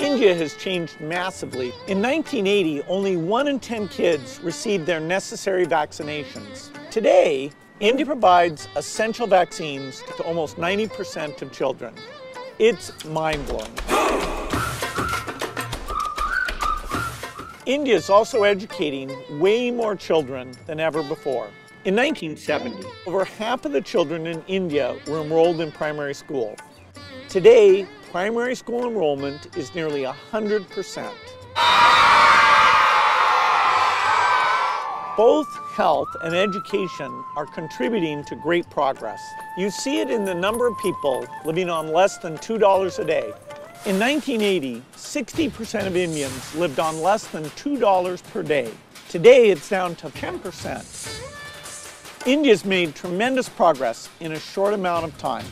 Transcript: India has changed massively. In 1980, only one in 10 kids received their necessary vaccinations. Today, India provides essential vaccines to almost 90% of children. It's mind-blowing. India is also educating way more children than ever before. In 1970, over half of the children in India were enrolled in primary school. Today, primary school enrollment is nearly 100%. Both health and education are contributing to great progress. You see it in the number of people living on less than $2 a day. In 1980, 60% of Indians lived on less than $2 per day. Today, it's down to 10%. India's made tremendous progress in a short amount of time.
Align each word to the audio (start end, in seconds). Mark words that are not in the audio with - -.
India 0.00 0.34
has 0.34 0.54
changed 0.54 0.98
massively. 0.98 1.74
In 1.86 2.00
1980, 2.00 2.82
only 2.88 3.18
one 3.18 3.48
in 3.48 3.60
10 3.60 3.86
kids 3.88 4.40
received 4.42 4.86
their 4.86 4.98
necessary 4.98 5.66
vaccinations. 5.66 6.70
Today, 6.90 7.50
India 7.80 8.06
provides 8.06 8.66
essential 8.76 9.26
vaccines 9.26 10.02
to 10.16 10.22
almost 10.22 10.56
90% 10.56 11.42
of 11.42 11.52
children. 11.52 11.94
It's 12.58 13.04
mind-blowing. 13.04 13.70
India 17.66 17.94
is 17.94 18.08
also 18.08 18.44
educating 18.44 19.14
way 19.38 19.70
more 19.70 19.94
children 19.94 20.52
than 20.66 20.80
ever 20.80 21.02
before. 21.02 21.50
In 21.84 21.94
1970, 21.94 22.86
over 23.06 23.26
half 23.26 23.66
of 23.66 23.72
the 23.72 23.82
children 23.82 24.26
in 24.26 24.42
India 24.48 24.96
were 25.06 25.20
enrolled 25.20 25.60
in 25.60 25.70
primary 25.70 26.14
school. 26.14 26.56
Today, 27.28 27.86
primary 28.10 28.56
school 28.56 28.88
enrollment 28.88 29.56
is 29.56 29.74
nearly 29.74 30.02
100%. 30.02 31.10
Both 35.16 35.48
health 35.74 36.08
and 36.22 36.34
education 36.34 37.24
are 37.36 37.46
contributing 37.46 38.24
to 38.24 38.34
great 38.34 38.68
progress. 38.68 39.22
You 39.56 39.70
see 39.70 40.00
it 40.00 40.10
in 40.10 40.24
the 40.24 40.34
number 40.34 40.66
of 40.66 40.76
people 40.78 41.24
living 41.44 41.70
on 41.70 41.92
less 41.92 42.18
than 42.18 42.36
$2 42.38 42.98
a 42.98 43.04
day. 43.04 43.32
In 43.86 43.98
1980, 43.98 44.82
60% 44.96 45.86
of 45.86 45.96
Indians 45.96 46.54
lived 46.56 46.80
on 46.80 47.00
less 47.00 47.28
than 47.28 47.44
$2 47.44 48.22
per 48.32 48.42
day. 48.42 48.72
Today, 49.08 49.50
it's 49.50 49.68
down 49.68 49.94
to 49.96 50.08
10%. 50.08 52.26
India's 52.26 52.64
made 52.64 52.94
tremendous 52.94 53.48
progress 53.48 54.08
in 54.20 54.32
a 54.32 54.38
short 54.38 54.74
amount 54.74 55.04
of 55.04 55.16
time. 55.18 55.46